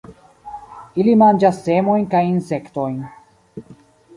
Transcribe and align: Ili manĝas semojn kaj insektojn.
Ili 1.03 1.13
manĝas 1.23 1.59
semojn 1.67 2.07
kaj 2.15 2.23
insektojn. 2.31 2.97